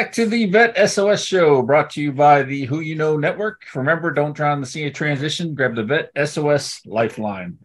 [0.00, 3.60] back to the Vet SOS show brought to you by the Who You Know Network.
[3.74, 5.54] Remember, don't drown the sea of transition.
[5.54, 7.58] Grab the Vet SOS Lifeline.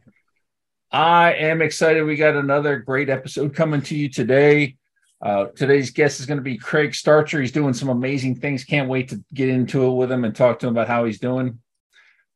[0.91, 2.03] I am excited.
[2.03, 4.76] We got another great episode coming to you today.
[5.21, 7.40] Uh, today's guest is going to be Craig Starcher.
[7.40, 8.65] He's doing some amazing things.
[8.65, 11.21] Can't wait to get into it with him and talk to him about how he's
[11.21, 11.62] doing.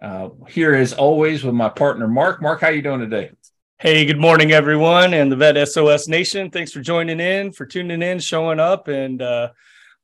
[0.02, 2.42] Uh, here, as always, with my partner Mark.
[2.42, 3.32] Mark, how you doing today?
[3.80, 6.52] Hey, good morning, everyone, and the Vet SOS Nation.
[6.52, 9.50] Thanks for joining in, for tuning in, showing up, and uh,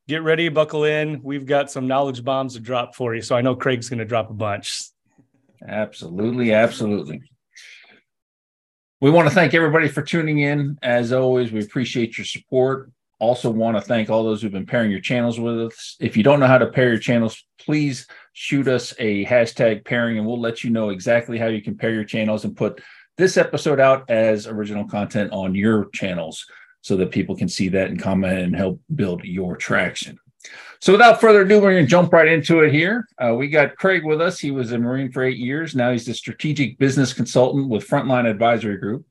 [0.08, 1.22] get ready, buckle in.
[1.24, 3.22] We've got some knowledge bombs to drop for you.
[3.22, 4.82] So I know Craig's going to drop a bunch.
[5.68, 6.54] Absolutely.
[6.54, 7.22] Absolutely.
[9.02, 10.78] We want to thank everybody for tuning in.
[10.82, 12.92] As always, we appreciate your support.
[13.20, 15.96] Also, want to thank all those who've been pairing your channels with us.
[16.00, 20.18] If you don't know how to pair your channels, please shoot us a hashtag pairing
[20.18, 22.82] and we'll let you know exactly how you can pair your channels and put
[23.18, 26.46] this episode out as original content on your channels
[26.86, 30.20] so that people can see that and comment and help build your traction.
[30.80, 33.08] So without further ado, we're going to jump right into it here.
[33.18, 34.38] Uh, we got Craig with us.
[34.38, 35.74] He was a Marine for eight years.
[35.74, 39.04] Now he's the strategic business consultant with Frontline Advisory Group,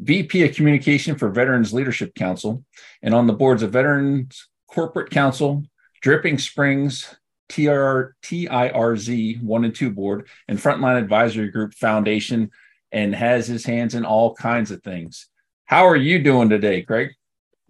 [0.00, 2.62] VP of Communication for Veterans Leadership Council,
[3.00, 5.64] and on the boards of Veterans Corporate Council,
[6.02, 7.16] Dripping Springs,
[7.48, 12.50] TR, TIRZ 1 and 2 Board, and Frontline Advisory Group Foundation,
[12.92, 15.28] and has his hands in all kinds of things.
[15.68, 17.10] How are you doing today, Craig?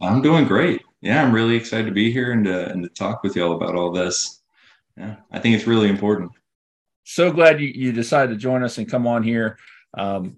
[0.00, 0.82] I'm doing great.
[1.00, 3.75] Yeah, I'm really excited to be here and to, and to talk with y'all about
[3.75, 4.41] all this.
[4.97, 6.31] Yeah, I think it's really important.
[7.03, 9.58] So glad you, you decided to join us and come on here.
[9.94, 10.37] Um,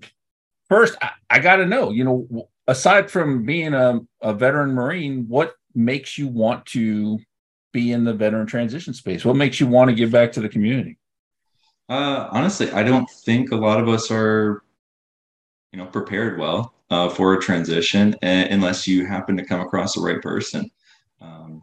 [0.70, 5.26] first, I, I got to know, you know, aside from being a, a veteran Marine,
[5.28, 7.19] what makes you want to
[7.75, 9.22] be in the veteran transition space?
[9.22, 10.97] What makes you want to give back to the community?
[11.91, 14.62] Uh, honestly, I don't think a lot of us are,
[15.72, 20.01] you know, prepared well uh, for a transition unless you happen to come across the
[20.01, 20.71] right person.
[21.21, 21.62] Um,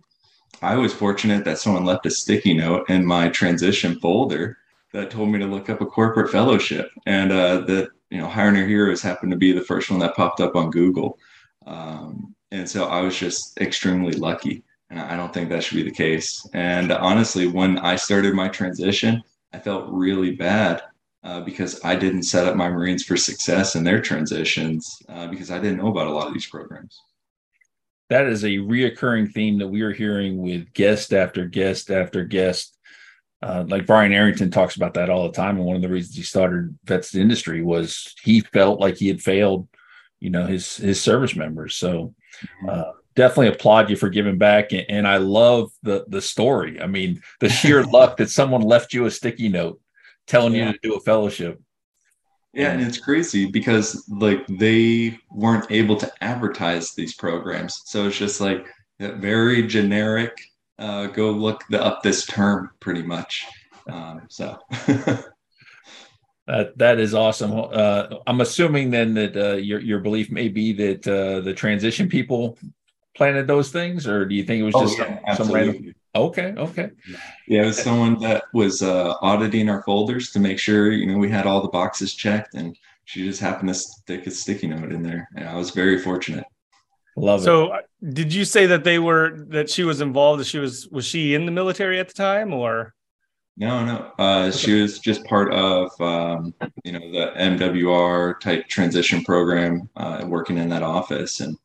[0.62, 4.58] I was fortunate that someone left a sticky note in my transition folder
[4.94, 8.56] that told me to look up a corporate fellowship, and uh, that you know, Hiring
[8.56, 11.20] Your Heroes happened to be the first one that popped up on Google.
[11.66, 15.84] Um, and so I was just extremely lucky, and I don't think that should be
[15.84, 16.48] the case.
[16.54, 19.22] And honestly, when I started my transition,
[19.54, 20.82] I felt really bad
[21.24, 25.52] uh, because I didn't set up my Marines for success in their transitions uh, because
[25.52, 27.00] I didn't know about a lot of these programs.
[28.10, 32.78] That is a reoccurring theme that we are hearing with guest after guest after guest.
[33.42, 35.58] Uh, like Brian Arrington talks about that all the time.
[35.58, 39.22] And one of the reasons he started Vets Industry was he felt like he had
[39.22, 39.68] failed,
[40.20, 41.76] you know, his his service members.
[41.76, 42.70] So mm-hmm.
[42.70, 44.72] uh, definitely applaud you for giving back.
[44.72, 46.82] And, and I love the the story.
[46.82, 49.82] I mean, the sheer luck that someone left you a sticky note
[50.28, 50.68] telling yeah.
[50.68, 51.62] you to do a fellowship.
[52.54, 58.18] Yeah, and it's crazy because like they weren't able to advertise these programs, so it's
[58.18, 58.66] just like
[59.00, 60.40] very generic.
[60.80, 63.46] Uh, go look the, up this term, pretty much.
[63.90, 64.60] Um, so.
[66.48, 67.52] That that is awesome.
[67.54, 72.08] Uh, I'm assuming then that uh, your your belief may be that uh, the transition
[72.08, 72.58] people
[73.18, 75.94] planted those things, or do you think it was oh, just yeah, some, some random?
[76.18, 76.54] Okay.
[76.58, 76.90] Okay.
[77.48, 81.18] Yeah, it was someone that was uh, auditing our folders to make sure you know
[81.18, 84.92] we had all the boxes checked, and she just happened to stick a sticky note
[84.92, 86.46] in there, and I was very fortunate.
[87.16, 87.68] Love so, it.
[87.68, 87.80] So, uh,
[88.14, 90.40] did you say that they were that she was involved?
[90.40, 92.94] That She was was she in the military at the time, or?
[93.60, 94.12] No, no.
[94.20, 96.54] Uh, she was just part of um,
[96.84, 101.58] you know the MWR type transition program, uh, working in that office, and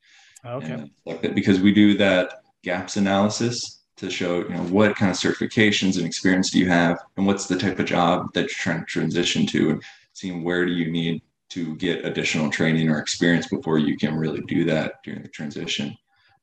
[0.45, 5.17] okay, and because we do that gaps analysis to show you know what kind of
[5.17, 8.81] certifications and experience do you have and what's the type of job that you're trying
[8.81, 9.83] to transition to and
[10.13, 14.41] seeing where do you need to get additional training or experience before you can really
[14.43, 15.97] do that during the transition.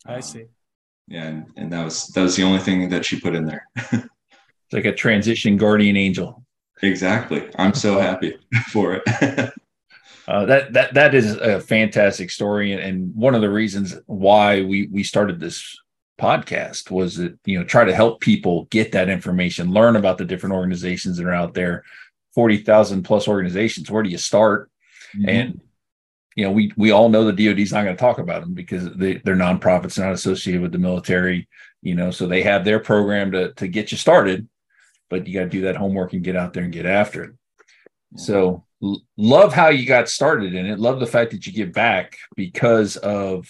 [0.06, 0.46] I um, see.
[1.08, 3.68] yeah and, and that was that was the only thing that she put in there.
[3.76, 4.08] It's
[4.72, 6.44] like a transition guardian angel.
[6.82, 7.50] Exactly.
[7.58, 8.38] I'm so happy
[8.72, 9.52] for it.
[10.30, 14.62] Uh, that that that is a fantastic story, and, and, one of the reasons why
[14.62, 15.76] we we started this
[16.20, 20.26] podcast was that you know try to help people get that information learn about the
[20.26, 21.84] different organizations that are out there.
[22.36, 24.70] 40,000 plus organizations where do you start?
[25.16, 25.30] Mm-hmm.
[25.30, 25.62] and
[26.36, 28.94] you know we we all know the DoD's not going to talk about them because
[28.96, 31.48] they, they're nonprofits not associated with the military
[31.82, 34.48] you know so they have their program to to get you started
[35.10, 37.32] but you got to do that homework and get out there and get after it.
[38.16, 38.64] So
[39.18, 40.80] love how you got started in it.
[40.80, 43.48] Love the fact that you give back because of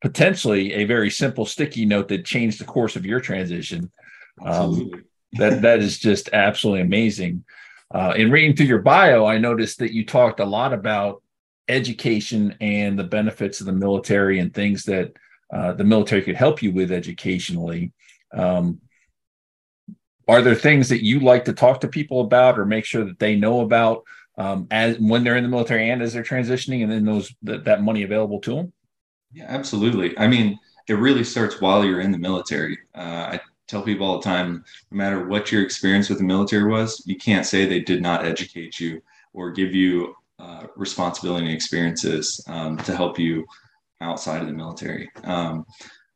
[0.00, 3.90] potentially a very simple sticky note that changed the course of your transition.
[4.44, 4.90] Um,
[5.32, 7.44] that that is just absolutely amazing.
[7.92, 11.22] Uh, in reading through your bio, I noticed that you talked a lot about
[11.68, 15.12] education and the benefits of the military and things that
[15.52, 17.92] uh, the military could help you with educationally.
[18.32, 18.80] Um,
[20.26, 23.18] are there things that you like to talk to people about or make sure that
[23.18, 24.04] they know about
[24.36, 27.64] um, as when they're in the military and as they're transitioning, and then those that,
[27.64, 28.72] that money available to them?
[29.32, 30.16] Yeah, absolutely.
[30.18, 30.58] I mean,
[30.88, 32.78] it really starts while you're in the military.
[32.94, 36.70] Uh, I tell people all the time, no matter what your experience with the military
[36.70, 39.02] was, you can't say they did not educate you
[39.34, 43.44] or give you uh, responsibility and experiences um, to help you
[44.00, 45.10] outside of the military.
[45.24, 45.66] Um,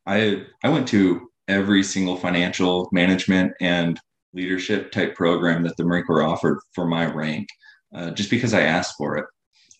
[0.06, 4.00] I I went to every single financial management and
[4.32, 7.48] leadership type program that the Marine Corps offered for my rank,
[7.94, 9.26] uh, just because I asked for it,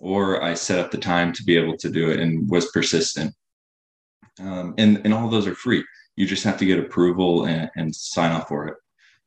[0.03, 3.33] or I set up the time to be able to do it and was persistent.
[4.41, 5.85] Um, and and all those are free.
[6.17, 8.75] You just have to get approval and, and sign off for it.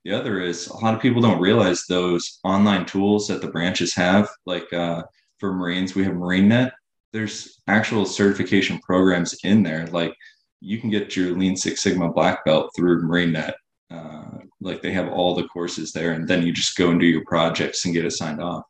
[0.03, 3.95] The other is a lot of people don't realize those online tools that the branches
[3.95, 5.03] have, like uh,
[5.39, 6.71] for Marines, we have MarineNet.
[7.13, 10.13] There's actual certification programs in there, like
[10.59, 13.53] you can get your Lean Six Sigma black belt through MarineNet.
[13.89, 17.05] Uh, like they have all the courses there, and then you just go and do
[17.05, 18.63] your projects and get it signed off.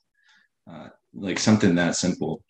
[0.69, 2.43] Uh, like something that simple.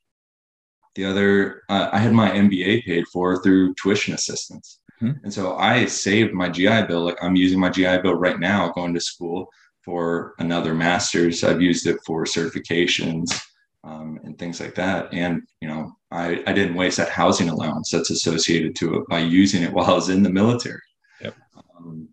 [0.96, 4.80] The other, uh, I had my MBA paid for through tuition assistance.
[5.02, 5.24] Mm-hmm.
[5.24, 7.06] And so I saved my GI Bill.
[7.06, 9.50] Like I'm using my GI Bill right now, going to school
[9.84, 11.44] for another master's.
[11.44, 13.40] I've used it for certifications
[13.84, 15.14] um, and things like that.
[15.14, 19.20] And, you know, I, I didn't waste that housing allowance that's associated to it by
[19.20, 20.82] using it while I was in the military.
[21.22, 21.36] Yep.
[21.78, 22.10] Um,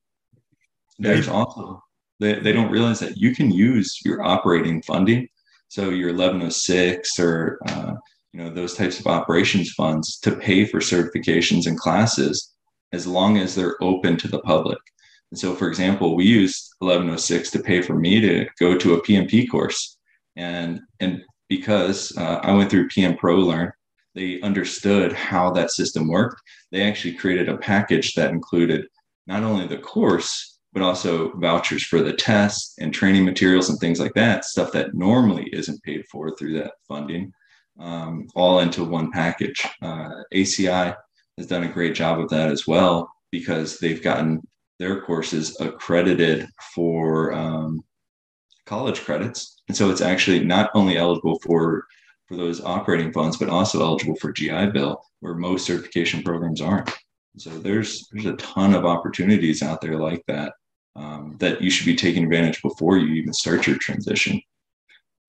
[0.99, 1.83] there's also,
[2.21, 5.29] they, they don't realize that you can use your operating funding.
[5.73, 7.95] So your 1106 or, uh,
[8.35, 12.53] you know, those types of operations funds to pay for certifications and classes
[12.93, 14.77] as long as they're open to the public.
[15.31, 19.03] And so, for example, we used 1106 to pay for me to go to a
[19.03, 19.97] PMP course.
[20.37, 23.73] And, and because uh, I went through PM Pro Learn,
[24.15, 26.39] they understood how that system worked.
[26.71, 28.85] They actually created a package that included
[29.27, 34.01] not only the course, but also vouchers for the tests and training materials and things
[34.01, 37.33] like that, stuff that normally isn't paid for through that funding,
[37.79, 39.67] um, all into one package.
[39.83, 40.97] Uh, ACI
[41.37, 44.41] has done a great job of that as well because they've gotten
[44.79, 47.85] their courses accredited for um,
[48.65, 49.63] college credits.
[49.69, 51.85] And so it's actually not only eligible for
[52.27, 56.91] for those operating funds, but also eligible for GI Bill, where most certification programs aren't.
[57.37, 60.55] So there's there's a ton of opportunities out there like that
[60.97, 64.41] um, that you should be taking advantage before you even start your transition.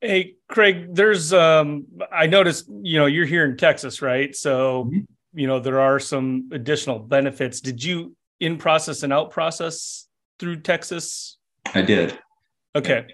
[0.01, 4.36] Hey, Craig, there's um, I noticed you know you're here in Texas, right?
[4.36, 5.39] So mm-hmm.
[5.39, 7.62] you know there are some additional benefits.
[7.62, 10.07] Did you in process and out process
[10.39, 11.38] through texas?
[11.74, 12.19] I did.
[12.75, 13.06] Okay.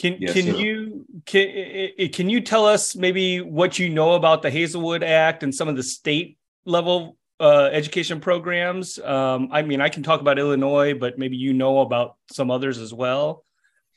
[0.00, 5.04] Can can you can can you tell us maybe what you know about the hazelwood
[5.04, 10.02] act and some of the state level uh, education programs um, i mean i can
[10.02, 13.44] talk about illinois but maybe you know about some others as well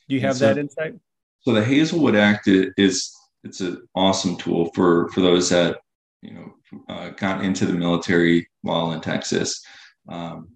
[0.10, 0.96] do you have so, that insight
[1.41, 3.13] so the hazelwood act is
[3.44, 5.77] it's an awesome tool for for those that
[6.22, 6.53] you know
[6.89, 9.62] uh, got into the military while in Texas.
[10.10, 10.50] Um,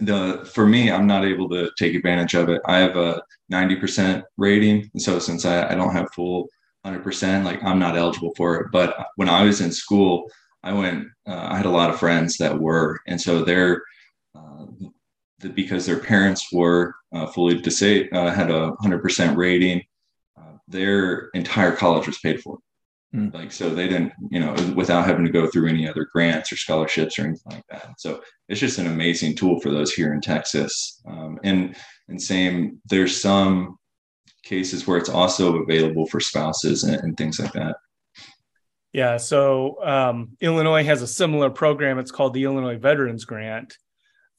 [0.00, 2.60] the for me, I'm not able to take advantage of it.
[2.66, 3.22] I have a
[3.52, 6.48] 90% rating, and so since I, I don't have full
[6.84, 8.66] 100%, like I'm not eligible for it.
[8.70, 10.30] But when I was in school,
[10.62, 11.06] I went.
[11.26, 13.82] Uh, I had a lot of friends that were, and so they're
[14.34, 14.66] uh,
[15.40, 19.82] the, because their parents were uh, fully disabled, uh, had a 100% rating.
[20.38, 22.58] Uh, their entire college was paid for.
[23.14, 23.32] Mm.
[23.32, 26.56] Like, so they didn't, you know, without having to go through any other grants or
[26.56, 28.00] scholarships or anything like that.
[28.00, 31.00] So it's just an amazing tool for those here in Texas.
[31.06, 31.76] Um, and,
[32.08, 33.78] and same, there's some
[34.42, 37.76] cases where it's also available for spouses and, and things like that.
[38.96, 39.18] Yeah.
[39.18, 41.98] So um, Illinois has a similar program.
[41.98, 43.76] It's called the Illinois Veterans Grant.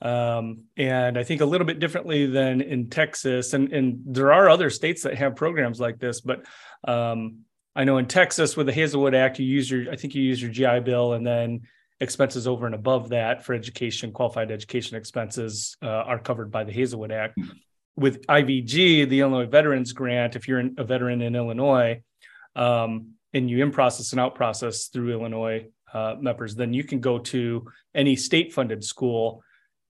[0.02, 3.54] Um, and I think a little bit differently than in Texas.
[3.54, 6.48] And, and there are other states that have programs like this, but
[6.88, 7.42] um,
[7.76, 10.42] I know in Texas with the Hazelwood Act, you use your, I think you use
[10.42, 11.62] your GI Bill and then
[12.00, 16.72] expenses over and above that for education, qualified education expenses uh, are covered by the
[16.72, 17.38] Hazelwood Act.
[17.38, 17.52] Mm-hmm.
[17.96, 22.02] With IVG, the Illinois Veterans Grant, if you're a veteran in Illinois
[22.56, 27.00] um, and you in process and out process through Illinois uh, members, then you can
[27.00, 27.66] go to
[27.96, 29.44] any state funded school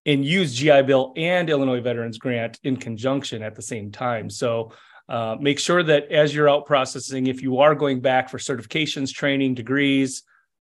[0.05, 4.29] and use GI Bill and Illinois Veterans Grant in conjunction at the same time.
[4.29, 4.71] So
[5.09, 9.13] uh, make sure that as you're out processing, if you are going back for certifications,
[9.13, 10.23] training, degrees,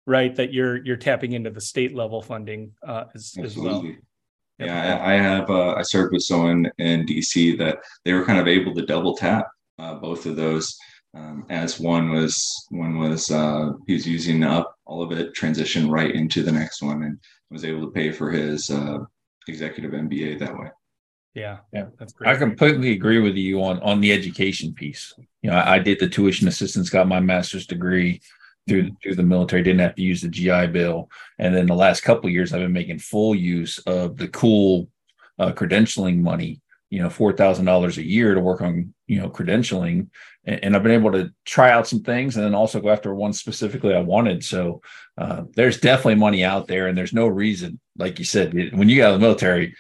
[0.07, 3.85] right, that you're you're tapping into the state level funding uh, as, as well.
[4.59, 5.51] Yeah, I, I have.
[5.51, 9.17] Uh, I served with someone in DC that they were kind of able to double
[9.17, 9.49] tap
[9.79, 10.77] uh, both of those.
[11.15, 15.91] Um, as one was one was uh, he was using up all of it, transitioned
[15.91, 17.19] right into the next one, and
[17.51, 18.99] was able to pay for his uh,
[19.49, 20.69] executive MBA that way.
[21.35, 22.31] Yeah, yeah, that's great.
[22.31, 25.15] I completely agree with you on on the education piece.
[25.43, 28.21] You know, I, I did the tuition assistance, got my master's degree
[28.69, 32.03] through through the military, didn't have to use the GI Bill, and then the last
[32.03, 34.89] couple years, I've been making full use of the cool
[35.39, 36.61] uh, credentialing money.
[36.91, 40.09] You know, four thousand dollars a year to work on you know credentialing,
[40.45, 43.15] and, and, I've been able to try out some things, and then also go after
[43.15, 44.43] one specifically I wanted.
[44.43, 44.81] So
[45.19, 48.97] uh, there's definitely money out there, and there's no reason, like you said, when you
[48.97, 49.75] got out of the military,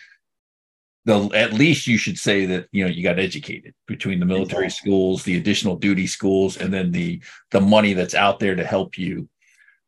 [1.06, 4.66] the at least you should say that you know you got educated between the military
[4.66, 4.90] exactly.
[4.90, 8.98] schools, the additional duty schools, and then the the money that's out there to help
[8.98, 9.28] you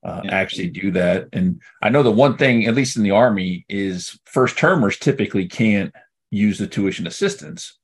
[0.03, 0.35] uh, yeah.
[0.35, 1.29] actually do that.
[1.33, 5.47] And I know the one thing, at least in the army, is first termers typically
[5.47, 5.95] can't
[6.31, 7.79] use the tuition assistance,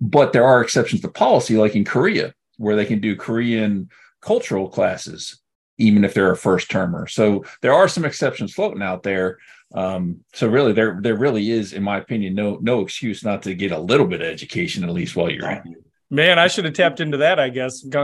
[0.00, 3.88] but there are exceptions to policy, like in Korea, where they can do Korean
[4.20, 5.40] cultural classes
[5.78, 7.06] even if they're a first termer.
[7.06, 9.38] So there are some exceptions floating out there
[9.72, 13.54] um, so really, there there really is, in my opinion, no no excuse not to
[13.54, 15.76] get a little bit of education at least while you're in.
[16.10, 17.38] Man, I should have tapped into that.
[17.38, 17.86] I guess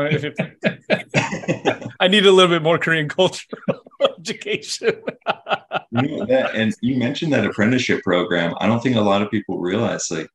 [2.01, 3.83] I need a little bit more Korean cultural
[4.19, 5.03] education.
[6.03, 8.55] you know that, and you mentioned that apprenticeship program.
[8.61, 10.29] I don't think a lot of people realize like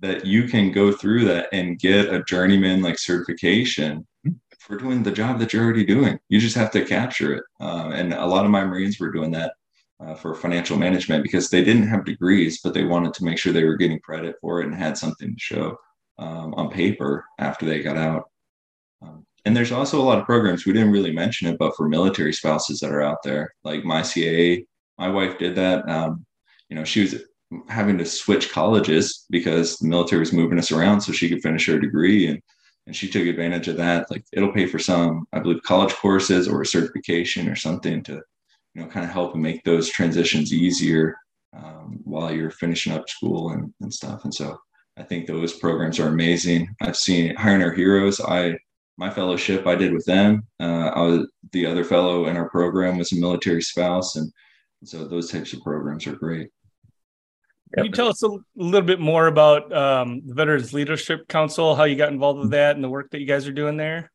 [0.00, 4.06] that you can go through that and get a journeyman like certification
[4.58, 6.18] for doing the job that you're already doing.
[6.28, 7.44] You just have to capture it.
[7.60, 9.54] Uh, and a lot of my Marines were doing that
[10.00, 13.52] uh, for financial management because they didn't have degrees, but they wanted to make sure
[13.52, 15.76] they were getting credit for it and had something to show
[16.18, 18.28] um, on paper after they got out.
[19.02, 21.88] Um, and there's also a lot of programs we didn't really mention it, but for
[21.88, 24.66] military spouses that are out there, like MyCAA,
[24.98, 25.88] my wife did that.
[25.88, 26.24] Um,
[26.68, 27.14] you know, she was
[27.68, 31.66] having to switch colleges because the military was moving us around so she could finish
[31.66, 32.40] her degree and
[32.88, 36.48] and she took advantage of that like it'll pay for some i believe college courses
[36.48, 38.20] or a certification or something to
[38.76, 41.16] you know, kind of help and make those transitions easier
[41.56, 44.24] um, while you're finishing up school and, and stuff.
[44.24, 44.58] And so
[44.98, 46.68] I think those programs are amazing.
[46.82, 48.20] I've seen hiring our heroes.
[48.20, 48.58] I
[48.98, 50.46] my fellowship I did with them.
[50.60, 54.30] Uh, I was the other fellow in our program was a military spouse, and
[54.88, 56.50] so those types of programs are great.
[57.74, 61.84] Can you tell us a little bit more about um, the Veterans Leadership Council, how
[61.84, 64.12] you got involved with that, and the work that you guys are doing there?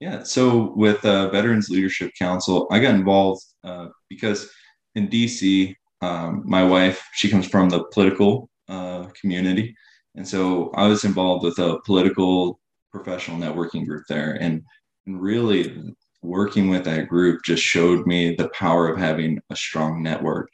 [0.00, 4.50] Yeah, so with uh, Veterans Leadership Council, I got involved uh, because
[4.94, 9.76] in DC, um, my wife, she comes from the political uh, community.
[10.16, 12.58] And so I was involved with a political
[12.90, 14.36] professional networking group there.
[14.40, 14.62] And,
[15.06, 20.02] and really working with that group just showed me the power of having a strong
[20.02, 20.50] network.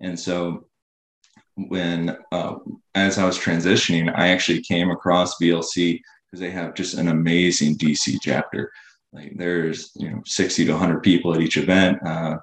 [0.00, 0.66] And so
[1.56, 2.54] when, uh,
[2.94, 7.76] as I was transitioning, I actually came across VLC because they have just an amazing
[7.76, 8.70] DC chapter.
[9.12, 11.98] Like there's you know 60 to 100 people at each event.
[12.06, 12.36] Uh,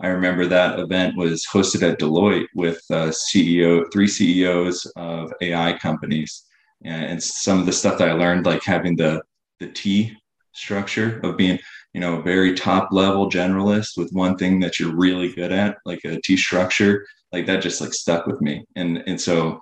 [0.00, 5.78] I remember that event was hosted at Deloitte with uh, CEO, three CEOs of AI
[5.78, 6.44] companies,
[6.84, 9.22] and some of the stuff that I learned, like having the
[9.60, 10.16] the T
[10.52, 11.58] structure of being
[11.98, 15.98] you know very top level generalist with one thing that you're really good at, like
[16.04, 19.60] a T structure, like that just like stuck with me, and and so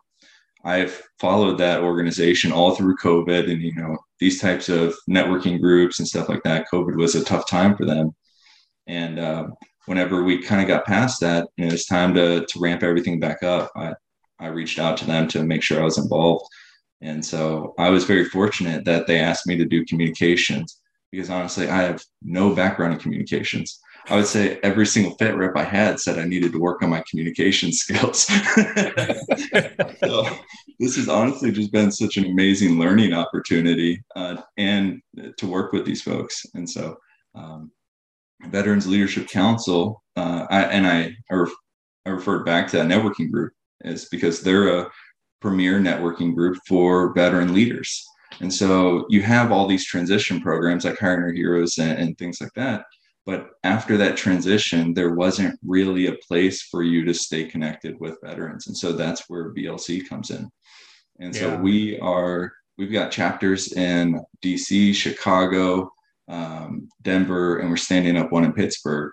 [0.63, 5.99] I've followed that organization all through COVID and, you know, these types of networking groups
[5.99, 6.67] and stuff like that.
[6.71, 8.11] COVID was a tough time for them.
[8.89, 9.47] And uh,
[9.87, 13.21] whenever we kind of got past that, and it was time to, to ramp everything
[13.21, 13.95] back up, I,
[14.41, 16.45] I reached out to them to make sure I was involved.
[17.01, 20.81] And so I was very fortunate that they asked me to do communications
[21.17, 23.81] because honestly, I have no background in communications.
[24.09, 26.91] I would say every single fit rep I had said I needed to work on
[26.91, 28.25] my communication skills.
[30.01, 30.29] so
[30.79, 35.01] this has honestly just been such an amazing learning opportunity uh, and
[35.39, 36.45] to work with these folks.
[36.55, 36.99] And so,
[37.35, 37.73] um,
[38.49, 41.51] Veterans Leadership Council, uh, I, and I, I, ref,
[42.05, 44.91] I referred back to that networking group is because they're a
[45.41, 48.07] premier networking group for veteran leaders.
[48.41, 52.41] And so you have all these transition programs like Hiring Our Heroes and, and things
[52.41, 52.85] like that
[53.27, 58.21] but after that transition, there wasn't really a place for you to stay connected with
[58.23, 58.69] veterans.
[58.69, 60.49] And so that's where VLC comes in.
[61.19, 61.41] And yeah.
[61.41, 65.91] so we are, we've got chapters in DC, Chicago,
[66.29, 69.13] um, Denver, and we're standing up one in Pittsburgh.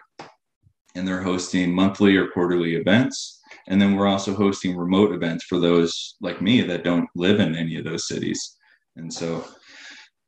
[0.96, 3.42] And they're hosting monthly or quarterly events.
[3.68, 7.56] And then we're also hosting remote events for those like me that don't live in
[7.56, 8.58] any of those cities.
[8.96, 9.46] And so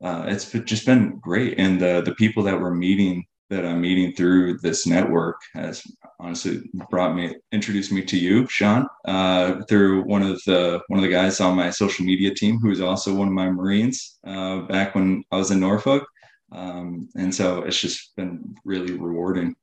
[0.03, 1.57] uh, it's just been great.
[1.57, 5.83] And the, the people that we're meeting that I'm meeting through this network has
[6.19, 11.03] honestly brought me introduced me to you, Sean, uh, through one of the one of
[11.03, 14.61] the guys on my social media team who is also one of my Marines uh,
[14.61, 16.07] back when I was in Norfolk,
[16.51, 19.55] um, and so it's just been really rewarding.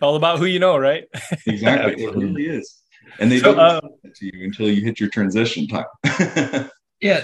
[0.00, 1.04] All about who you know, right?
[1.46, 2.04] Exactly.
[2.04, 2.82] it really is.
[3.18, 5.86] And they so, don't uh, to you until you hit your transition time.
[7.00, 7.22] yeah.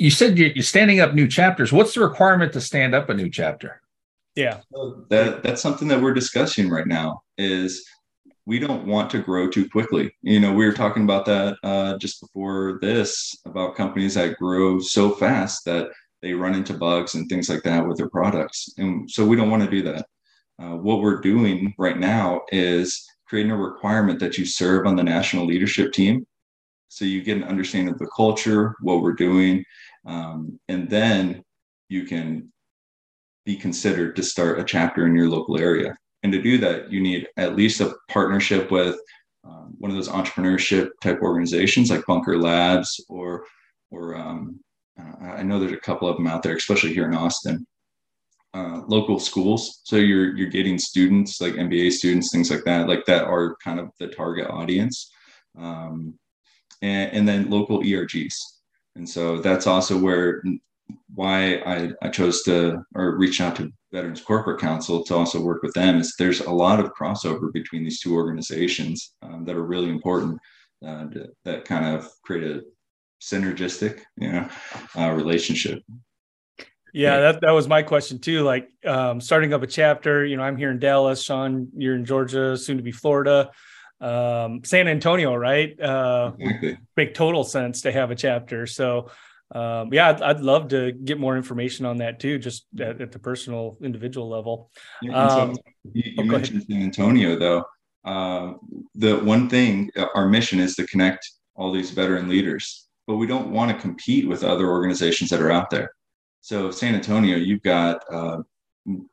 [0.00, 1.74] You said you're standing up new chapters.
[1.74, 3.82] What's the requirement to stand up a new chapter?
[4.34, 4.60] Yeah.
[4.72, 7.84] So that that's something that we're discussing right now is
[8.46, 10.10] we don't want to grow too quickly.
[10.22, 14.80] You know, we were talking about that uh, just before this about companies that grow
[14.80, 15.88] so fast that
[16.22, 18.70] they run into bugs and things like that with their products.
[18.78, 20.06] And so we don't want to do that.
[20.58, 25.04] Uh, what we're doing right now is creating a requirement that you serve on the
[25.04, 26.26] national leadership team.
[26.90, 29.64] So you get an understanding of the culture, what we're doing,
[30.06, 31.44] um, and then
[31.88, 32.52] you can
[33.46, 35.96] be considered to start a chapter in your local area.
[36.24, 38.98] And to do that, you need at least a partnership with
[39.44, 43.44] um, one of those entrepreneurship type organizations like Bunker Labs or
[43.92, 44.60] or um,
[45.22, 47.66] I know there's a couple of them out there, especially here in Austin.
[48.52, 53.04] Uh, local schools, so you're you're getting students like MBA students, things like that, like
[53.06, 55.08] that are kind of the target audience,
[55.56, 56.18] um,
[56.82, 58.36] and, and then local ERGs,
[58.96, 60.42] and so that's also where
[61.14, 65.62] why I, I chose to or reach out to Veterans Corporate Council to also work
[65.62, 69.64] with them is there's a lot of crossover between these two organizations um, that are
[69.64, 70.38] really important
[70.86, 72.62] uh, to, that kind of create a
[73.20, 74.48] synergistic you know
[74.96, 75.82] uh, relationship.
[76.92, 78.42] Yeah, that, that was my question too.
[78.42, 82.04] Like um, starting up a chapter, you know, I'm here in Dallas, Sean, you're in
[82.04, 83.50] Georgia, soon to be Florida,
[84.00, 85.78] um, San Antonio, right?
[85.80, 86.32] Uh.
[86.96, 88.66] Make total sense to have a chapter.
[88.66, 89.10] So
[89.52, 93.10] um, yeah, I'd, I'd, love to get more information on that too, just at, at
[93.10, 94.70] the personal individual level.
[95.02, 97.64] Yeah, um, so you, you oh, mentioned San Antonio, though.
[98.04, 98.54] Uh,
[98.94, 103.26] the one thing, uh, our mission is to connect all these veteran leaders, but we
[103.26, 105.90] don't want to compete with other organizations that are out there.
[106.42, 108.38] So San Antonio, you've got uh,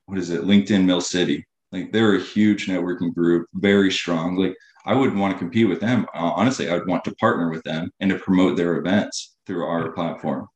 [0.05, 1.45] what is it, LinkedIn Mill City?
[1.71, 4.35] Like they're a huge networking group, very strong.
[4.35, 6.05] Like I wouldn't want to compete with them.
[6.13, 9.65] Uh, honestly, I would want to partner with them and to promote their events through
[9.65, 10.47] our platform.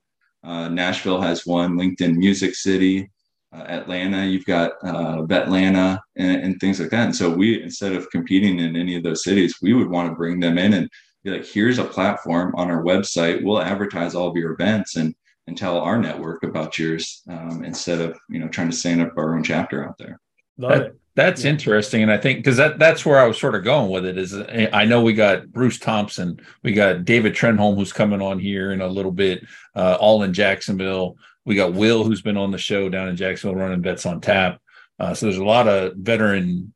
[0.43, 3.09] Uh, Nashville has one, LinkedIn Music City,
[3.53, 7.05] uh, Atlanta, you've got uh, Vetlanta and, and, things like that.
[7.05, 10.15] And so we, instead of competing in any of those cities, we would want to
[10.15, 10.89] bring them in and
[11.23, 13.43] be like, here's a platform on our website.
[13.43, 15.13] We'll advertise all of your events and
[15.47, 19.17] and tell our network about yours um, instead of you know trying to stand up
[19.17, 20.19] our own chapter out there.
[20.57, 21.00] Love that, it.
[21.15, 21.51] That's yeah.
[21.51, 24.17] interesting, and I think because that that's where I was sort of going with it.
[24.17, 28.39] Is eh, I know we got Bruce Thompson, we got David Trenholm who's coming on
[28.39, 29.43] here in a little bit,
[29.75, 31.17] uh, all in Jacksonville.
[31.45, 34.61] We got Will who's been on the show down in Jacksonville running Vets on Tap.
[34.99, 36.73] Uh, so there's a lot of veteran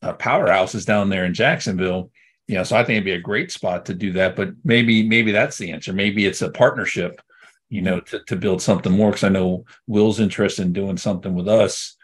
[0.00, 2.10] uh, powerhouses down there in Jacksonville.
[2.48, 4.36] You know, so I think it'd be a great spot to do that.
[4.36, 5.92] But maybe maybe that's the answer.
[5.92, 7.20] Maybe it's a partnership.
[7.68, 11.34] You know, to, to build something more because I know Will's interested in doing something
[11.34, 11.96] with us.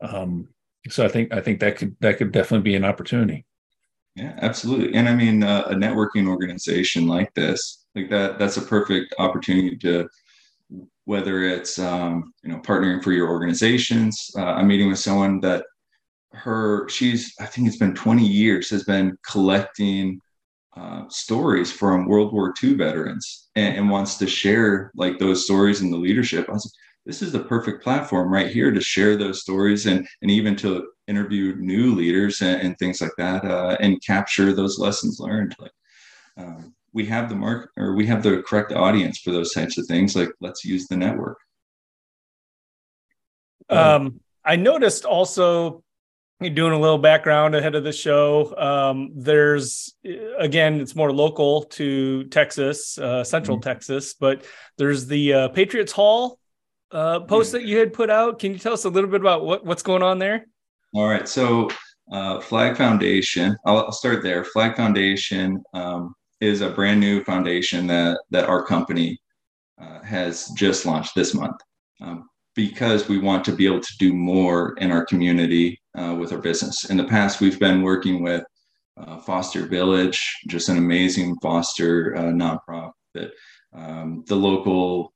[0.00, 0.48] Um,
[0.88, 3.44] so I think I think that could that could definitely be an opportunity.
[4.16, 4.94] Yeah, absolutely.
[4.94, 9.76] And I mean, uh, a networking organization like this, like that, that's a perfect opportunity
[9.78, 10.08] to,
[11.04, 14.30] whether it's um, you know partnering for your organizations.
[14.36, 15.64] Uh, I'm meeting with someone that
[16.32, 20.20] her she's I think it's been 20 years has been collecting
[20.76, 25.80] uh, stories from World War II veterans and, and, wants to share like those stories
[25.80, 26.48] in the leadership.
[26.48, 26.72] I was
[27.10, 30.86] this is the perfect platform right here to share those stories and and even to
[31.08, 35.56] interview new leaders and, and things like that uh, and capture those lessons learned.
[35.58, 35.72] Like
[36.36, 39.86] um, we have the mark or we have the correct audience for those types of
[39.86, 40.14] things.
[40.14, 41.38] Like let's use the network.
[43.68, 45.82] Um, i noticed also
[46.40, 48.54] doing a little background ahead of the show.
[48.56, 49.94] Um, there's
[50.38, 53.68] again it's more local to texas uh, central mm-hmm.
[53.68, 54.44] texas but
[54.78, 56.40] there's the uh, patriots hall
[56.92, 58.38] uh, post that you had put out.
[58.38, 60.46] Can you tell us a little bit about what, what's going on there?
[60.94, 61.28] All right.
[61.28, 61.70] So,
[62.12, 64.42] uh, Flag Foundation, I'll, I'll, start there.
[64.42, 69.16] Flag Foundation um, is a brand new foundation that, that our company
[69.80, 71.56] uh, has just launched this month
[72.00, 76.32] um, because we want to be able to do more in our community uh, with
[76.32, 76.90] our business.
[76.90, 78.44] In the past, we've been working with
[78.96, 83.30] uh, Foster Village, just an amazing foster uh, nonprofit.
[83.72, 85.12] Um, the local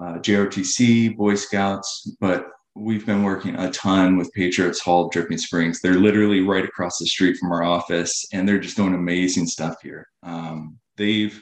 [0.00, 5.80] uh, JROTC, Boy Scouts, but we've been working a ton with Patriots Hall, Dripping Springs.
[5.80, 9.76] They're literally right across the street from our office, and they're just doing amazing stuff
[9.82, 10.08] here.
[10.22, 11.40] Um, they've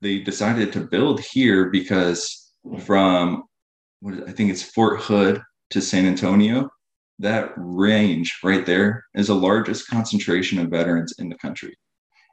[0.00, 3.44] they decided to build here because from
[4.00, 6.68] what I think it's Fort Hood to San Antonio,
[7.20, 11.74] that range right there is the largest concentration of veterans in the country.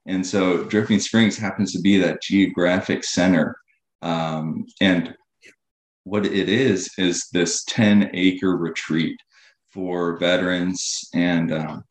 [0.07, 3.55] And so Dripping Springs happens to be that geographic center.
[4.01, 5.15] Um, and
[6.03, 9.17] what it is is this 10 acre retreat
[9.71, 11.83] for veterans and um,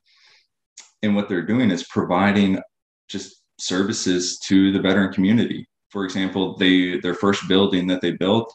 [1.03, 2.61] and what they're doing is providing
[3.09, 5.67] just services to the veteran community.
[5.91, 8.53] For example, they their first building that they built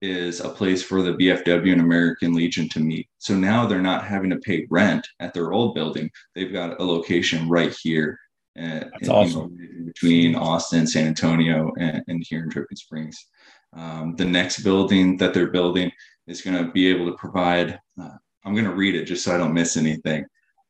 [0.00, 3.08] is a place for the VFW and American Legion to meet.
[3.18, 6.10] So now they're not having to pay rent at their old building.
[6.34, 8.18] They've got a location right here.
[8.58, 9.56] Uh, That's in, awesome.
[9.58, 13.28] You know, between Austin, San Antonio, and, and here in Dripping Springs.
[13.74, 15.90] Um, the next building that they're building
[16.26, 17.78] is going to be able to provide.
[18.00, 18.10] Uh,
[18.44, 20.24] I'm going to read it just so I don't miss anything.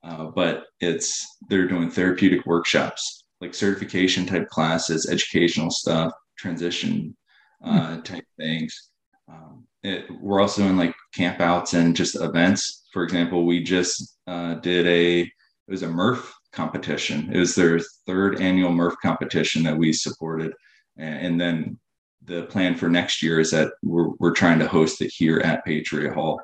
[0.05, 7.17] Uh, but it's they're doing therapeutic workshops, like certification type classes, educational stuff, transition
[7.65, 8.03] uh, hmm.
[8.03, 8.91] type things.
[9.29, 12.87] Um, it, we're also in like campouts and just events.
[12.93, 17.31] For example, we just uh, did a it was a Murph competition.
[17.33, 20.53] It was their third annual Murph competition that we supported,
[20.97, 21.79] and, and then
[22.25, 25.65] the plan for next year is that we're, we're trying to host it here at
[25.65, 26.41] Patriot Hall.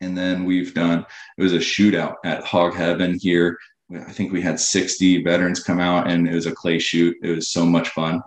[0.00, 1.06] And then we've done,
[1.38, 3.58] it was a shootout at Hog Heaven here.
[3.94, 7.16] I think we had 60 veterans come out and it was a clay shoot.
[7.22, 8.20] It was so much fun.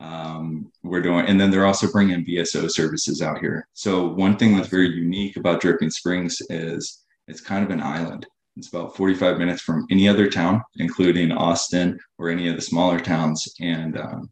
[0.00, 3.68] Um, we're doing, and then they're also bringing VSO services out here.
[3.74, 8.26] So, one thing that's very unique about Dripping Springs is it's kind of an island.
[8.56, 12.98] It's about 45 minutes from any other town, including Austin or any of the smaller
[12.98, 13.46] towns.
[13.60, 14.30] And um,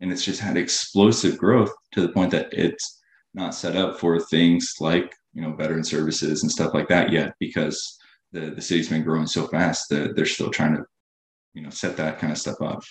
[0.00, 3.00] and it's just had explosive growth to the point that it's
[3.34, 7.34] not set up for things like you know veteran services and stuff like that yet
[7.38, 7.98] because
[8.32, 10.84] the the city's been growing so fast that they're still trying to
[11.54, 12.82] you know set that kind of stuff up.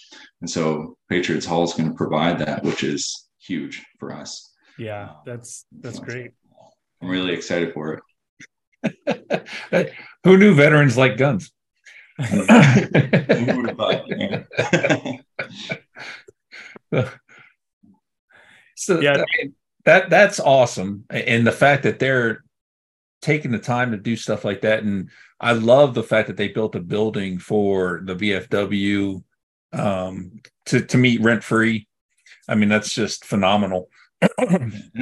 [0.41, 4.53] And so patriots hall is going to provide that which is huge for us.
[4.77, 6.31] Yeah um, that's that's great.
[7.01, 8.03] I'm really excited for it.
[10.23, 11.51] Who knew veterans like guns
[18.75, 22.43] so yeah, I mean, that that's awesome, and the fact that they're
[23.21, 26.47] taking the time to do stuff like that, and I love the fact that they
[26.47, 29.23] built a building for the VFW
[29.73, 31.87] um, to to meet rent free.
[32.47, 33.89] I mean, that's just phenomenal.
[34.39, 34.57] I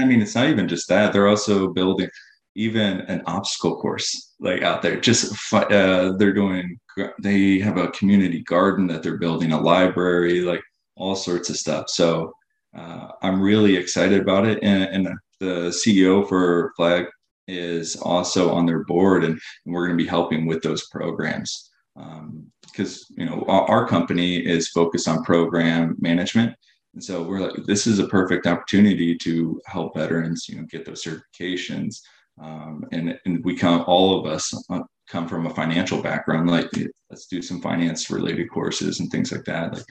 [0.05, 2.09] mean, it's not even just that; they're also building
[2.55, 4.99] even an obstacle course like out there.
[4.99, 6.79] Just uh, they're doing.
[7.21, 10.61] They have a community garden that they're building, a library, like
[10.95, 11.89] all sorts of stuff.
[11.89, 12.33] So
[12.75, 14.59] uh, I'm really excited about it.
[14.61, 17.07] And, and, the CEO for Flag
[17.49, 19.33] is also on their board, and,
[19.65, 23.87] and we're going to be helping with those programs because um, you know our, our,
[23.87, 26.55] company is focused on program management.
[26.93, 30.85] And so we're like, this is a perfect opportunity to help veterans, you know, get
[30.85, 31.99] those certifications.
[32.41, 34.79] Um, and, and we come, all of us uh,
[35.09, 36.49] come from a financial background.
[36.49, 36.69] Like,
[37.09, 39.73] let's do some finance related courses and things like that.
[39.73, 39.83] Like,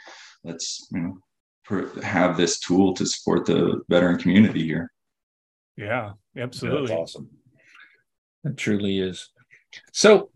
[0.45, 1.19] let's you know
[1.65, 4.91] per, have this tool to support the veteran community here.
[5.77, 6.89] Yeah, absolutely.
[6.89, 7.31] That's awesome.
[8.45, 9.31] It truly is.
[9.93, 10.31] So,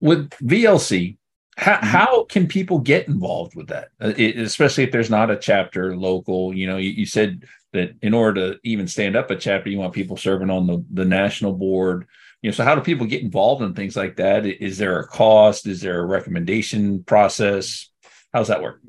[0.00, 1.18] with VLC,
[1.56, 1.86] how, mm-hmm.
[1.86, 5.96] how can people get involved with that, uh, it, especially if there's not a chapter
[5.96, 6.54] local?
[6.54, 9.78] You know, you, you, said that in order to even stand up a chapter, you
[9.78, 12.06] want people serving on the, the national board.
[12.40, 14.46] You know, so how do people get involved in things like that?
[14.46, 15.66] Is there a cost?
[15.66, 17.90] Is there a recommendation process?
[18.32, 18.80] How's that work?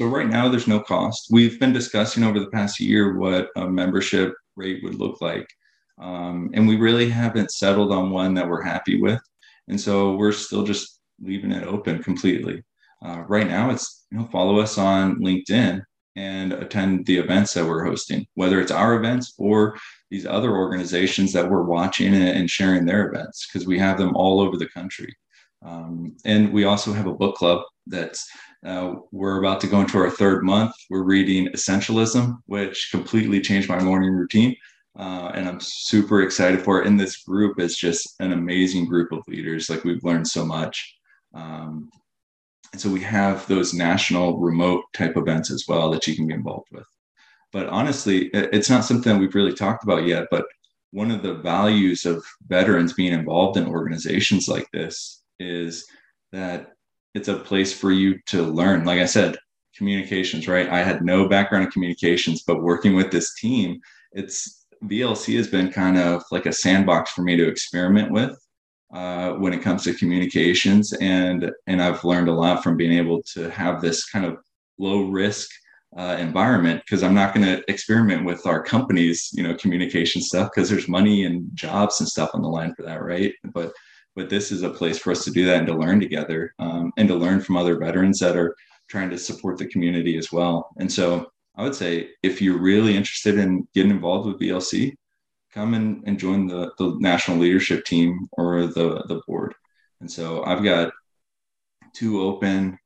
[0.00, 1.26] So right now, there's no cost.
[1.30, 5.46] We've been discussing over the past year what a membership rate would look like,
[6.00, 9.20] um, and we really haven't settled on one that we're happy with.
[9.68, 12.64] And so we're still just leaving it open completely.
[13.04, 15.82] Uh, right now, it's you know follow us on LinkedIn
[16.16, 19.76] and attend the events that we're hosting, whether it's our events or
[20.10, 24.40] these other organizations that we're watching and sharing their events because we have them all
[24.40, 25.14] over the country.
[25.64, 28.28] Um, and we also have a book club that's
[28.64, 30.72] uh, we're about to go into our third month.
[30.88, 34.56] We're reading Essentialism, which completely changed my morning routine.
[34.98, 36.86] Uh, and I'm super excited for it.
[36.86, 39.70] And this group is just an amazing group of leaders.
[39.70, 40.96] Like we've learned so much.
[41.34, 41.88] Um,
[42.72, 46.34] and so we have those national remote type events as well that you can be
[46.34, 46.86] involved with.
[47.52, 50.28] But honestly, it's not something we've really talked about yet.
[50.30, 50.46] But
[50.90, 55.86] one of the values of veterans being involved in organizations like this is
[56.32, 56.72] that
[57.14, 58.84] it's a place for you to learn.
[58.84, 59.36] Like I said,
[59.76, 60.68] communications, right?
[60.68, 63.80] I had no background in communications, but working with this team,
[64.12, 68.36] it's VLC has been kind of like a sandbox for me to experiment with
[68.92, 73.22] uh, when it comes to communications, and and I've learned a lot from being able
[73.34, 74.38] to have this kind of
[74.78, 75.48] low risk
[75.96, 80.50] uh, environment because I'm not going to experiment with our company's you know communication stuff
[80.54, 83.32] because there's money and jobs and stuff on the line for that, right?
[83.52, 83.72] But
[84.14, 86.92] but this is a place for us to do that and to learn together um,
[86.96, 88.54] and to learn from other veterans that are
[88.88, 90.70] trying to support the community as well.
[90.78, 94.94] And so I would say if you're really interested in getting involved with VLC,
[95.52, 99.54] come and, and join the, the national leadership team or the, the board.
[100.00, 100.92] And so I've got
[101.94, 102.78] two open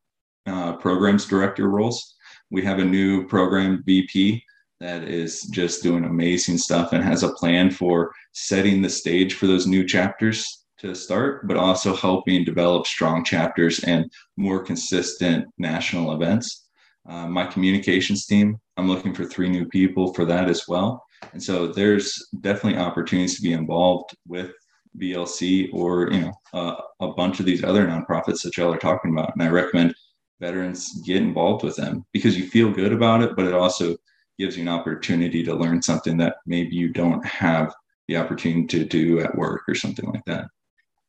[0.46, 2.14] uh, programs director roles.
[2.50, 4.44] We have a new program VP
[4.80, 9.46] that is just doing amazing stuff and has a plan for setting the stage for
[9.46, 16.12] those new chapters to start, but also helping develop strong chapters and more consistent national
[16.12, 16.66] events.
[17.08, 21.04] Uh, my communications team, I'm looking for three new people for that as well.
[21.32, 24.52] And so there's definitely opportunities to be involved with
[24.98, 29.12] VLC or you know uh, a bunch of these other nonprofits that y'all are talking
[29.12, 29.32] about.
[29.34, 29.94] And I recommend
[30.40, 33.96] veterans get involved with them because you feel good about it, but it also
[34.38, 37.74] gives you an opportunity to learn something that maybe you don't have
[38.08, 40.46] the opportunity to do at work or something like that.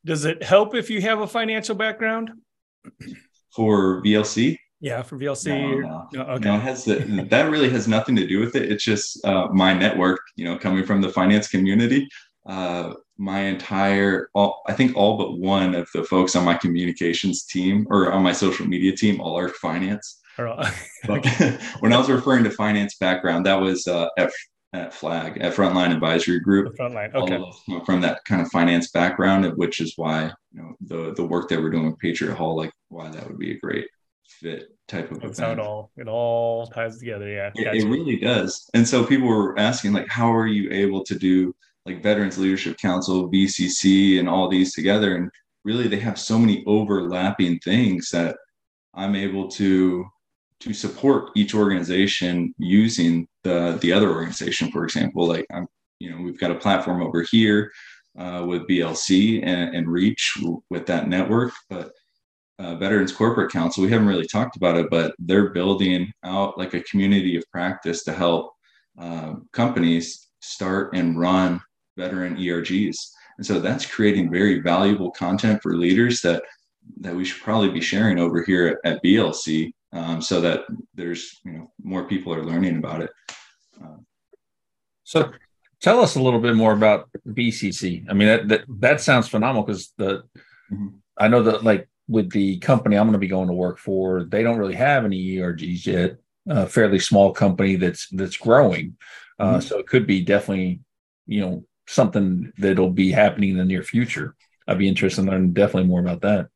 [0.06, 2.32] Does it help if you have a financial background?
[3.54, 4.58] For VLC?
[4.80, 5.48] Yeah, for VLC.
[5.48, 6.08] No, no.
[6.14, 6.44] no okay.
[6.46, 8.72] No, has the, that really has nothing to do with it.
[8.72, 12.08] It's just uh, my network, you know, coming from the finance community.
[12.46, 17.44] Uh, my entire, all, I think all but one of the folks on my communications
[17.44, 20.22] team or on my social media team all are finance.
[21.80, 24.32] when I was referring to finance background, that was uh, at,
[24.78, 26.76] at Flag, at Frontline Advisory Group.
[26.78, 27.84] Frontline, okay.
[27.86, 31.62] From that kind of finance background, which is why you know the the work that
[31.62, 33.88] we're doing with Patriot Hall, like why that would be a great
[34.28, 35.60] fit type of That's event.
[35.60, 37.28] how it all it all ties together.
[37.28, 38.70] Yeah, it, it, really does.
[38.74, 42.78] And so people were asking like, how are you able to do like Veterans Leadership
[42.78, 45.16] Council, VCC, and all these together?
[45.16, 45.32] And
[45.64, 48.38] really, they have so many overlapping things that
[48.94, 50.06] I'm able to
[50.60, 54.72] to support each organization using the the other organization.
[54.72, 55.68] For example, like I'm,
[56.00, 57.72] you know, we've got a platform over here
[58.18, 60.38] uh, with VLC and, and Reach
[60.70, 61.92] with that network, but
[62.60, 66.74] uh, Veterans Corporate Council, we haven't really talked about it, but they're building out like
[66.74, 68.52] a community of practice to help
[69.00, 71.62] uh, companies start and run
[71.98, 72.98] veteran ERGs.
[73.38, 76.44] And so that's creating very valuable content for leaders that
[77.02, 81.40] that we should probably be sharing over here at, at VLC, um, so that there's
[81.44, 83.10] you know more people are learning about it.
[83.82, 83.98] Uh,
[85.04, 85.32] so
[85.82, 88.06] tell us a little bit more about VCC.
[88.10, 90.24] I mean that that, that sounds phenomenal because the
[90.72, 90.88] mm-hmm.
[91.18, 94.24] I know that like with the company I'm going to be going to work for,
[94.24, 96.18] they don't really have any ERGs yet.
[96.50, 98.96] A fairly small company that's that's growing,
[99.40, 99.60] uh, mm-hmm.
[99.62, 100.80] so it could be definitely,
[101.26, 104.36] you know, something that'll be happening in the near future.
[104.66, 106.48] I'd be interested in learning definitely more about that.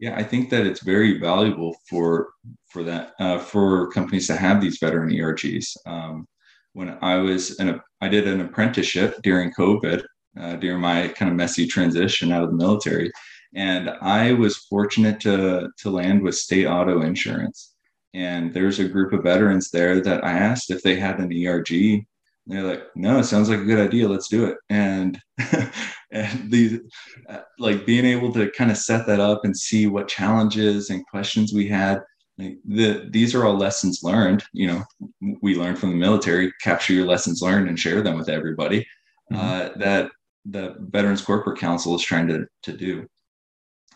[0.00, 2.30] Yeah, I think that it's very valuable for
[2.70, 5.76] for that uh, for companies to have these veteran ERGs.
[5.86, 6.26] Um,
[6.72, 10.02] when I was in I did an apprenticeship during COVID,
[10.40, 13.12] uh, during my kind of messy transition out of the military,
[13.54, 17.74] and I was fortunate to, to land with state auto insurance.
[18.14, 22.06] And there's a group of veterans there that I asked if they had an ERG.
[22.50, 24.08] They're like, no, it sounds like a good idea.
[24.08, 24.56] Let's do it.
[24.70, 25.20] And,
[26.10, 26.80] and these,
[27.28, 31.06] uh, like being able to kind of set that up and see what challenges and
[31.06, 32.00] questions we had.
[32.38, 34.42] Like the, these are all lessons learned.
[34.52, 34.84] You know,
[35.40, 38.86] we learned from the military, capture your lessons learned and share them with everybody.
[39.32, 39.36] Mm-hmm.
[39.36, 40.10] Uh, that
[40.44, 43.06] the Veterans Corporate Council is trying to, to do.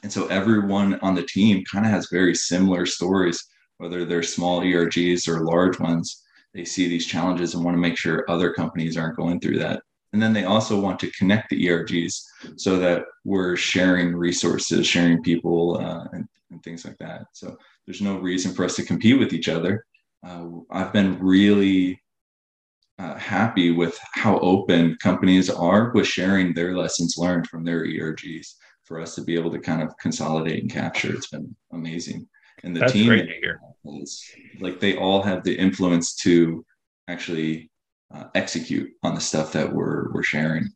[0.05, 3.43] And so everyone on the team kind of has very similar stories,
[3.79, 6.23] whether they're small ERGs or large ones.
[6.55, 9.83] They see these challenges and want to make sure other companies aren't going through that.
[10.13, 12.23] And then they also want to connect the ERGs
[12.57, 17.27] so that we're sharing resources, sharing people, uh, and, and, things like that.
[17.33, 19.85] So there's no reason for us to compete with each other.
[20.25, 22.01] Uh, I've been really
[23.01, 28.55] uh, happy with how open companies are with sharing their lessons learned from their ERGs
[28.85, 31.13] for us to be able to kind of consolidate and capture.
[31.13, 32.29] It's been amazing.
[32.63, 33.13] And the That's team
[33.85, 34.25] is
[34.61, 36.65] like they all have the influence to
[37.09, 37.71] actually
[38.15, 40.71] uh, execute on the stuff that we're we're sharing.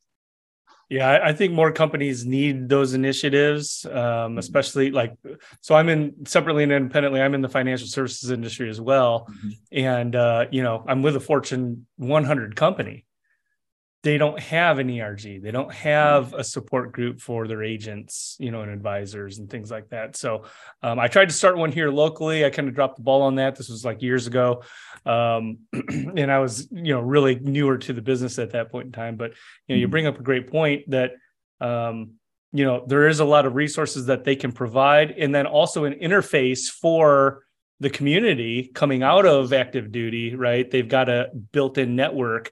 [0.90, 4.38] Yeah, I think more companies need those initiatives, um, mm-hmm.
[4.38, 5.14] especially like.
[5.60, 7.20] So I'm in separately and independently.
[7.20, 9.50] I'm in the financial services industry as well, mm-hmm.
[9.72, 13.04] and uh, you know I'm with a Fortune 100 company,
[14.04, 15.42] they don't have an ERG.
[15.42, 19.72] They don't have a support group for their agents, you know, and advisors and things
[19.72, 20.16] like that.
[20.16, 20.44] So
[20.82, 22.44] um, I tried to start one here locally.
[22.44, 23.56] I kind of dropped the ball on that.
[23.56, 24.62] This was like years ago,
[25.04, 28.92] um, and I was, you know, really newer to the business at that point in
[28.92, 29.16] time.
[29.16, 29.32] But
[29.66, 29.90] you know, you mm-hmm.
[29.90, 31.12] bring up a great point that.
[31.60, 32.12] Um,
[32.52, 35.84] you know there is a lot of resources that they can provide and then also
[35.84, 37.42] an interface for
[37.80, 42.50] the community coming out of active duty right they've got a built-in network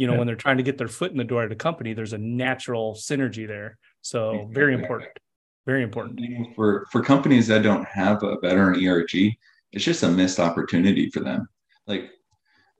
[0.00, 0.18] you know, yeah.
[0.20, 2.18] when they're trying to get their foot in the door at a company, there's a
[2.18, 3.76] natural synergy there.
[4.00, 5.10] So very important.
[5.66, 6.18] Very important.
[6.56, 9.36] For for companies that don't have a veteran ERG,
[9.72, 11.46] it's just a missed opportunity for them.
[11.86, 12.12] Like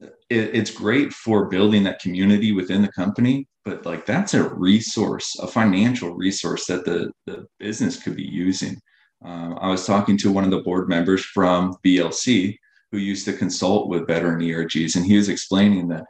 [0.01, 5.37] it, it's great for building that community within the company, but like that's a resource,
[5.41, 8.81] a financial resource that the, the business could be using.
[9.23, 12.57] Um, I was talking to one of the board members from VLC
[12.91, 16.07] who used to consult with veteran ERGs, and he was explaining that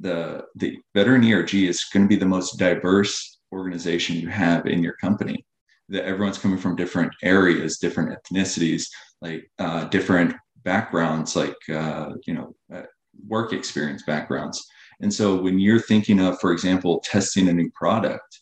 [0.00, 4.82] the the veteran ERG is going to be the most diverse organization you have in
[4.82, 5.44] your company.
[5.90, 8.86] That everyone's coming from different areas, different ethnicities,
[9.20, 12.82] like uh, different backgrounds, like uh, you know, uh,
[13.28, 14.64] work experience backgrounds.
[15.00, 18.40] And so when you're thinking of, for example, testing a new product,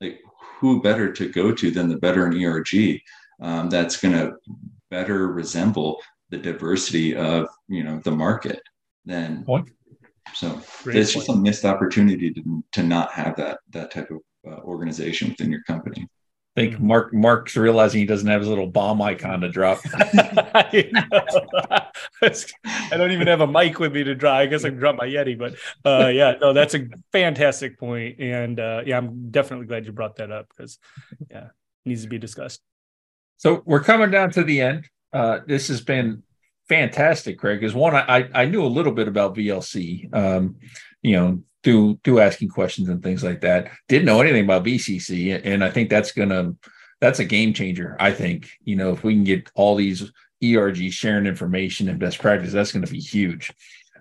[0.00, 0.18] like
[0.58, 3.00] who better to go to than the veteran ERG
[3.40, 4.32] um, that's going to
[4.90, 6.00] better resemble
[6.30, 8.60] the diversity of you know the market
[9.04, 9.68] then point.
[10.34, 11.26] So Great it's point.
[11.26, 15.50] just a missed opportunity to, to not have that that type of uh, organization within
[15.50, 16.08] your company
[16.54, 19.80] I think Mark Mark's realizing he doesn't have his little bomb icon to drop.
[19.86, 20.90] I,
[22.22, 24.34] I, don't even have a mic with me to drop.
[24.34, 25.54] I guess I can drop my Yeti, but
[25.86, 30.16] uh, yeah, no, that's a fantastic point, and uh, yeah, I'm definitely glad you brought
[30.16, 30.78] that up because
[31.30, 31.48] yeah,
[31.86, 32.60] needs to be discussed.
[33.38, 34.90] So we're coming down to the end.
[35.10, 36.22] Uh, this has been
[36.68, 37.60] fantastic, Craig.
[37.60, 40.12] Because one, I I knew a little bit about VLC.
[40.14, 40.56] Um,
[41.02, 43.70] you know, through through asking questions and things like that.
[43.88, 46.54] Didn't know anything about VCC, and I think that's gonna
[47.00, 47.96] that's a game changer.
[47.98, 50.10] I think you know if we can get all these
[50.42, 53.52] ERG sharing information and best practice, that's going to be huge.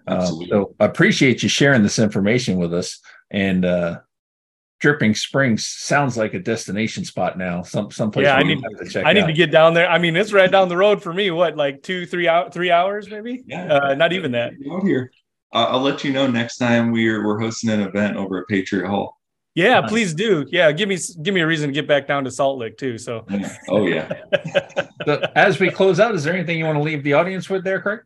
[0.07, 2.99] Uh, so appreciate you sharing this information with us.
[3.29, 3.99] And uh,
[4.81, 7.61] Dripping Springs sounds like a destination spot now.
[7.61, 8.25] Some someplace.
[8.25, 9.05] Yeah, I need to check.
[9.05, 9.87] I need to get down there.
[9.87, 11.29] I mean, it's right down the road for me.
[11.29, 13.43] What, like two, three out, three hours, maybe?
[13.45, 14.53] Yeah, uh, not even that.
[14.71, 15.11] Out here.
[15.53, 19.19] I'll let you know next time we're we're hosting an event over at Patriot Hall.
[19.53, 19.89] Yeah, nice.
[19.89, 20.45] please do.
[20.49, 22.97] Yeah, give me give me a reason to get back down to Salt Lake too.
[22.97, 23.23] So.
[23.29, 23.55] Yeah.
[23.69, 24.11] Oh yeah.
[25.05, 27.63] so, as we close out, is there anything you want to leave the audience with
[27.63, 27.99] there, Craig?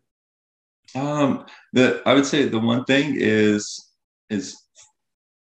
[0.94, 3.92] Um, the I would say the one thing is
[4.30, 4.62] is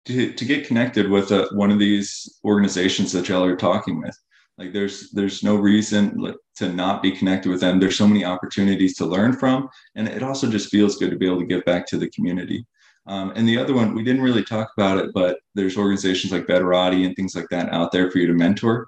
[0.10, 4.18] to, get connected with a, one of these organizations that y'all are talking with.
[4.58, 7.80] Like there's there's no reason to not be connected with them.
[7.80, 11.26] There's so many opportunities to learn from and it also just feels good to be
[11.26, 12.66] able to give back to the community.
[13.08, 16.46] Um, and the other one we didn't really talk about it but there's organizations like
[16.46, 18.88] Veterati and things like that out there for you to mentor.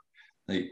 [0.49, 0.71] Like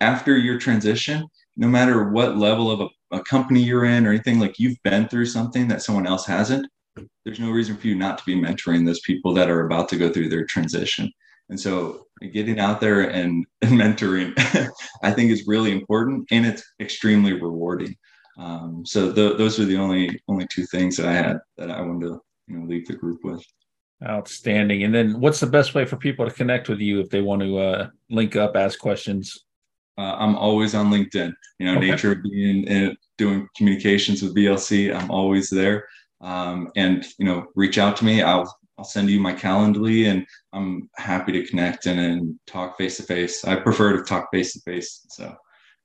[0.00, 4.40] after your transition no matter what level of a, a company you're in or anything
[4.40, 6.66] like you've been through something that someone else hasn't
[7.24, 9.96] there's no reason for you not to be mentoring those people that are about to
[9.96, 11.12] go through their transition
[11.50, 14.32] and so getting out there and, and mentoring,
[15.02, 17.94] I think is really important and it's extremely rewarding.
[18.38, 21.82] Um, so the, those are the only only two things that I had that I
[21.82, 23.44] wanted to you know leave the group with.
[24.02, 24.84] Outstanding.
[24.84, 27.42] And then what's the best way for people to connect with you if they want
[27.42, 29.44] to uh, link up, ask questions?
[29.98, 31.34] Uh, I'm always on LinkedIn.
[31.58, 31.90] You know, okay.
[31.90, 35.86] nature of being in, doing communications with VLC, I'm always there.
[36.20, 38.22] Um, and you know, reach out to me.
[38.22, 42.96] I'll I'll send you my Calendly and I'm happy to connect and, and talk face
[42.96, 43.44] to face.
[43.44, 45.04] I prefer to talk face to face.
[45.10, 45.36] So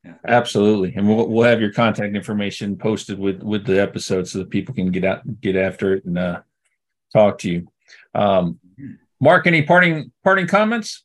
[0.05, 0.13] yeah.
[0.27, 0.93] Absolutely.
[0.95, 4.75] And we'll, we'll have your contact information posted with, with the episode so that people
[4.75, 6.41] can get out, get after it and uh,
[7.11, 7.67] talk to you.
[8.13, 8.59] Um,
[9.19, 11.03] Mark, any parting, parting comments?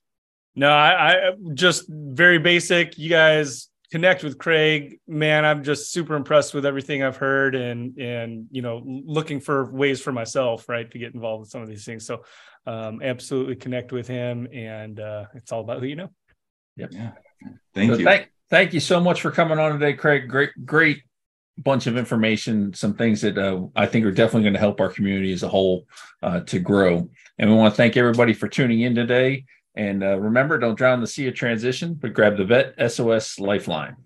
[0.54, 2.98] No, I, I just very basic.
[2.98, 7.98] You guys connect with Craig, man, I'm just super impressed with everything I've heard and
[7.98, 11.68] and you know looking for ways for myself, right, to get involved with some of
[11.68, 12.06] these things.
[12.06, 12.24] So
[12.66, 16.10] um, absolutely connect with him, and uh, it's all about who you know.
[16.76, 16.90] Yep.
[16.92, 17.10] Yeah.
[17.74, 18.04] Thank so you.
[18.04, 20.28] Thank, thank you so much for coming on today, Craig.
[20.28, 21.02] Great, great
[21.58, 24.88] bunch of information, some things that uh, I think are definitely going to help our
[24.88, 25.86] community as a whole
[26.22, 27.08] uh, to grow.
[27.38, 29.44] And we want to thank everybody for tuning in today.
[29.74, 33.38] And uh, remember, don't drown in the sea of transition, but grab the Vet SOS
[33.38, 33.96] Lifeline.